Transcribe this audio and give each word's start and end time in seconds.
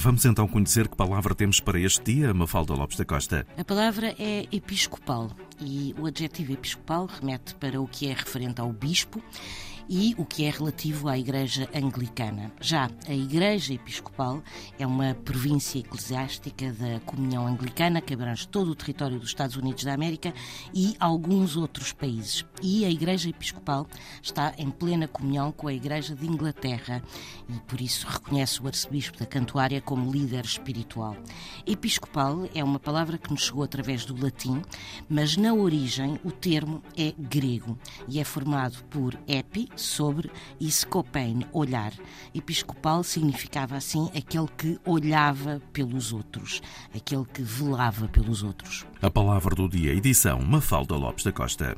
Vamos 0.00 0.24
então 0.24 0.46
conhecer 0.46 0.86
que 0.86 0.94
palavra 0.94 1.34
temos 1.34 1.58
para 1.58 1.80
este 1.80 2.00
dia, 2.04 2.32
Mafalda 2.32 2.72
Lopes 2.72 2.96
da 2.96 3.04
Costa. 3.04 3.44
A 3.58 3.64
palavra 3.64 4.14
é 4.16 4.46
episcopal 4.52 5.28
e 5.60 5.92
o 5.98 6.06
adjetivo 6.06 6.52
episcopal 6.52 7.06
remete 7.06 7.56
para 7.56 7.80
o 7.80 7.88
que 7.88 8.06
é 8.06 8.12
referente 8.12 8.60
ao 8.60 8.72
bispo 8.72 9.20
e 9.88 10.14
o 10.18 10.24
que 10.24 10.44
é 10.44 10.50
relativo 10.50 11.08
à 11.08 11.18
Igreja 11.18 11.68
Anglicana. 11.74 12.52
Já 12.60 12.90
a 13.06 13.14
Igreja 13.14 13.72
Episcopal 13.72 14.42
é 14.78 14.86
uma 14.86 15.14
província 15.14 15.78
eclesiástica 15.78 16.72
da 16.72 17.00
Comunhão 17.00 17.46
Anglicana 17.46 18.00
que 18.00 18.12
abrange 18.12 18.46
todo 18.46 18.70
o 18.70 18.74
território 18.74 19.18
dos 19.18 19.28
Estados 19.28 19.56
Unidos 19.56 19.84
da 19.84 19.94
América 19.94 20.34
e 20.74 20.94
alguns 21.00 21.56
outros 21.56 21.92
países. 21.92 22.44
E 22.62 22.84
a 22.84 22.90
Igreja 22.90 23.30
Episcopal 23.30 23.86
está 24.22 24.52
em 24.58 24.70
plena 24.70 25.08
comunhão 25.08 25.50
com 25.52 25.68
a 25.68 25.72
Igreja 25.72 26.14
de 26.14 26.26
Inglaterra 26.26 27.02
e 27.48 27.58
por 27.60 27.80
isso 27.80 28.06
reconhece 28.06 28.60
o 28.60 28.66
arcebispo 28.66 29.18
da 29.18 29.26
Cantuária 29.26 29.80
como 29.80 30.12
líder 30.12 30.44
espiritual. 30.44 31.16
Episcopal 31.66 32.48
é 32.54 32.62
uma 32.62 32.78
palavra 32.78 33.16
que 33.16 33.30
nos 33.30 33.42
chegou 33.42 33.62
através 33.62 34.04
do 34.04 34.20
latim, 34.20 34.62
mas 35.08 35.36
na 35.36 35.54
origem 35.54 36.18
o 36.24 36.30
termo 36.30 36.82
é 36.96 37.14
grego 37.18 37.78
e 38.06 38.20
é 38.20 38.24
formado 38.24 38.82
por 38.90 39.18
epi, 39.26 39.68
sobre 39.80 40.30
e 40.60 40.70
olhar. 41.52 41.92
Episcopal 42.34 43.02
significava 43.02 43.76
assim 43.76 44.10
aquele 44.16 44.48
que 44.56 44.78
olhava 44.84 45.60
pelos 45.72 46.12
outros, 46.12 46.60
aquele 46.94 47.24
que 47.24 47.42
velava 47.42 48.08
pelos 48.08 48.42
outros. 48.42 48.86
A 49.00 49.10
palavra 49.10 49.54
do 49.54 49.68
dia, 49.68 49.94
edição 49.94 50.40
Mafalda 50.40 50.96
Lopes 50.96 51.24
da 51.24 51.32
Costa. 51.32 51.76